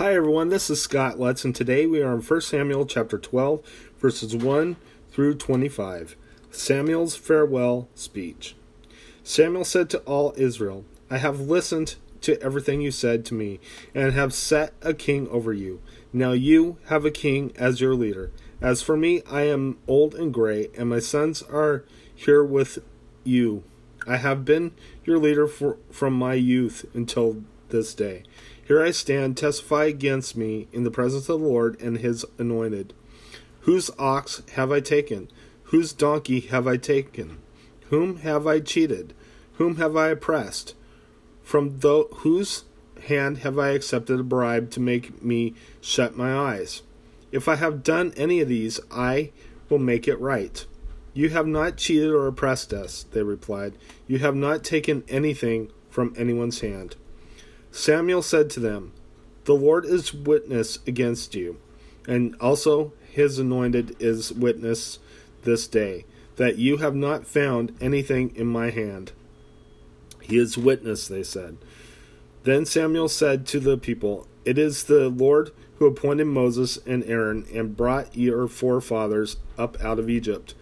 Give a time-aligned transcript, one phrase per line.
[0.00, 3.60] Hi everyone, this is Scott Lutz, and today we are in 1 Samuel chapter 12,
[3.98, 4.76] verses 1
[5.10, 6.16] through 25.
[6.50, 8.56] Samuel's farewell speech.
[9.22, 13.60] Samuel said to all Israel, I have listened to everything you said to me,
[13.94, 15.82] and have set a king over you.
[16.14, 18.30] Now you have a king as your leader.
[18.62, 22.78] As for me, I am old and gray, and my sons are here with
[23.22, 23.64] you.
[24.06, 24.72] I have been
[25.04, 28.24] your leader for, from my youth until this day.
[28.70, 32.94] Here I stand, testify against me in the presence of the Lord and his anointed.
[33.62, 35.26] Whose ox have I taken?
[35.64, 37.38] Whose donkey have I taken?
[37.88, 39.12] Whom have I cheated?
[39.54, 40.76] Whom have I oppressed?
[41.42, 42.62] From the, whose
[43.08, 46.82] hand have I accepted a bribe to make me shut my eyes?
[47.32, 49.32] If I have done any of these, I
[49.68, 50.64] will make it right.
[51.12, 53.74] You have not cheated or oppressed us, they replied.
[54.06, 56.94] You have not taken anything from anyone's hand.
[57.72, 58.92] Samuel said to them,
[59.44, 61.58] The Lord is witness against you,
[62.06, 64.98] and also his anointed is witness
[65.42, 66.04] this day,
[66.36, 69.12] that you have not found anything in my hand.
[70.20, 71.58] He is witness, they said.
[72.44, 77.46] Then Samuel said to the people, It is the Lord who appointed Moses and Aaron
[77.54, 80.54] and brought your forefathers up out of Egypt.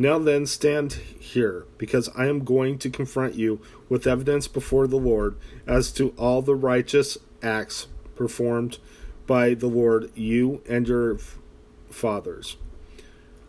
[0.00, 4.96] Now then, stand here, because I am going to confront you with evidence before the
[4.96, 8.78] Lord as to all the righteous acts performed
[9.26, 11.18] by the Lord, you and your
[11.90, 12.56] fathers.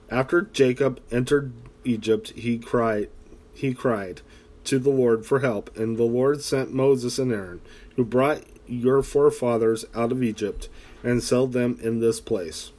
[0.10, 1.54] After Jacob entered
[1.86, 3.08] Egypt, he cried,
[3.54, 4.20] he cried
[4.66, 7.62] to the Lord for help, and the Lord sent Moses and Aaron,
[7.96, 10.68] who brought your forefathers out of Egypt
[11.02, 12.74] and settled them in this place.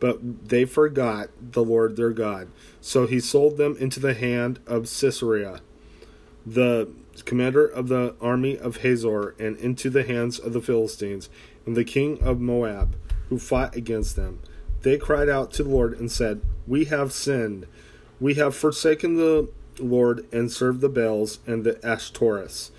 [0.00, 2.48] But they forgot the Lord their God.
[2.80, 5.60] So he sold them into the hand of Sisera,
[6.44, 6.88] the
[7.24, 11.28] commander of the army of Hazor, and into the hands of the Philistines,
[11.66, 12.96] and the king of Moab,
[13.28, 14.40] who fought against them.
[14.82, 17.66] They cried out to the Lord and said, We have sinned.
[18.18, 19.48] We have forsaken the
[19.78, 22.70] Lord and served the Baals and the Ashtoreths.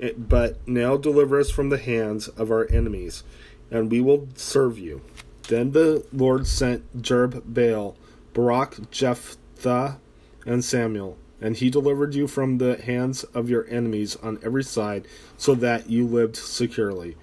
[0.00, 3.24] Eh, but now deliver us from the hands of our enemies,
[3.70, 5.00] and we will serve you.
[5.48, 7.94] Then the Lord sent Jerubbaal,
[8.34, 9.98] Barak, Jephthah,
[10.44, 15.06] and Samuel, and he delivered you from the hands of your enemies on every side,
[15.36, 17.16] so that you lived securely.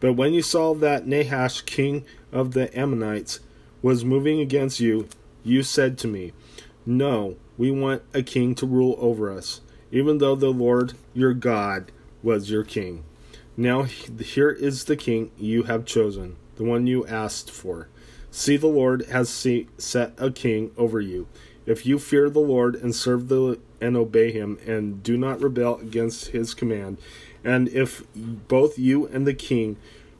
[0.00, 3.40] But when you saw that Nahash, king of the Ammonites,
[3.80, 5.08] was moving against you,
[5.42, 6.32] you said to me,
[6.84, 11.90] No, we want a king to rule over us, even though the Lord your God
[12.22, 13.04] was your king.
[13.56, 17.88] Now here is the king you have chosen the one you asked for.
[18.30, 19.28] See, the Lord has
[19.78, 21.28] set a king over you.
[21.66, 25.78] If you fear the Lord and serve the and obey him, and do not rebel
[25.78, 26.98] against his command,
[27.44, 29.76] and if both you and the king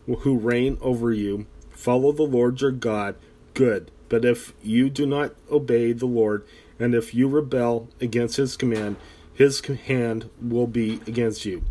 [0.07, 3.17] who reign over you follow the Lord your God,
[3.55, 3.91] good.
[4.09, 6.45] But if you do not obey the Lord,
[6.79, 8.97] and if you rebel against his command,
[9.33, 11.63] his hand will be against you,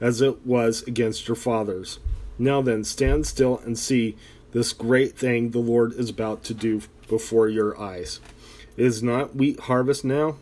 [0.00, 1.98] as it was against your fathers.
[2.38, 4.16] Now then, stand still and see
[4.52, 8.20] this great thing the Lord is about to do before your eyes.
[8.76, 10.36] Is not wheat harvest now?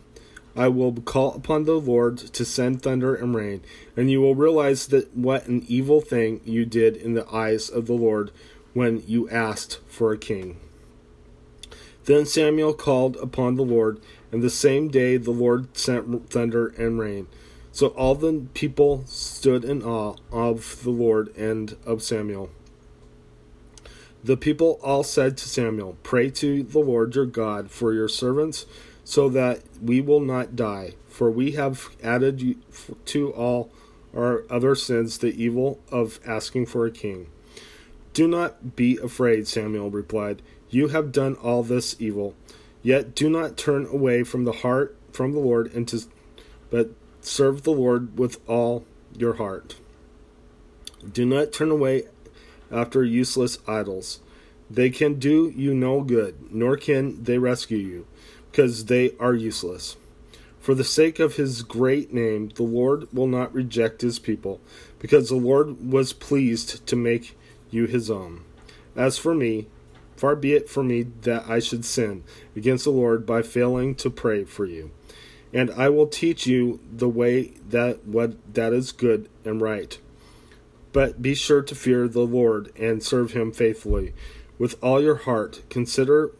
[0.55, 3.61] I will call upon the Lord to send thunder and rain,
[3.97, 7.87] and you will realize that what an evil thing you did in the eyes of
[7.87, 8.31] the Lord
[8.73, 10.57] when you asked for a king.
[12.05, 13.99] Then Samuel called upon the Lord,
[14.31, 17.27] and the same day the Lord sent thunder and rain.
[17.75, 22.49] So all the people stood in awe of the Lord and of Samuel.
[24.23, 28.65] The people all said to Samuel, Pray to the Lord your God for your servants,
[29.03, 32.55] so that we will not die, for we have added
[33.07, 33.69] to all
[34.15, 37.27] our other sins the evil of asking for a king.
[38.13, 40.41] Do not be afraid, Samuel replied.
[40.69, 42.35] You have done all this evil.
[42.81, 46.03] Yet do not turn away from the heart from the Lord into
[46.69, 46.91] but
[47.25, 48.85] Serve the Lord with all
[49.17, 49.77] your heart.
[51.11, 52.03] Do not turn away
[52.71, 54.19] after useless idols.
[54.69, 58.05] They can do you no good, nor can they rescue you,
[58.51, 59.97] because they are useless.
[60.59, 64.61] For the sake of his great name, the Lord will not reject his people,
[64.99, 67.35] because the Lord was pleased to make
[67.71, 68.43] you his own.
[68.95, 69.65] As for me,
[70.15, 72.23] far be it from me that I should sin
[72.55, 74.91] against the Lord by failing to pray for you
[75.55, 79.97] and I will teach you the way that what that is good and right.
[80.91, 84.13] But be sure to fear the Lord and serve him faithfully
[84.59, 85.63] with all your heart.
[85.69, 86.31] Consider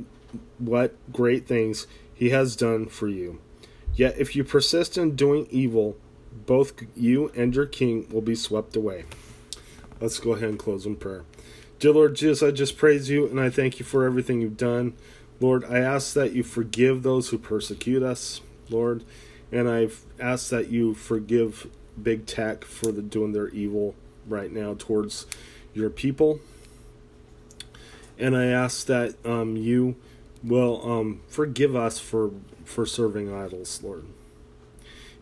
[0.58, 3.40] what great things he has done for you.
[3.96, 5.96] Yet if you persist in doing evil,
[6.46, 9.06] both you and your king will be swept away.
[10.02, 11.24] Let's go ahead and close in prayer.
[11.80, 14.94] Dear Lord Jesus, I just praise you and I thank you for everything you've done.
[15.40, 19.04] Lord, I ask that you forgive those who persecute us, Lord,
[19.52, 19.90] and I
[20.20, 21.68] ask that you forgive
[22.02, 23.96] big tech for the doing their evil
[24.28, 25.26] right now towards
[25.74, 26.40] your people.
[28.18, 29.96] And I ask that um, you
[30.44, 32.32] will um, forgive us for
[32.64, 34.06] for serving idols, Lord.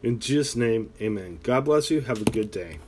[0.01, 1.39] In Jesus' name, amen.
[1.43, 2.01] God bless you.
[2.01, 2.79] Have a good day.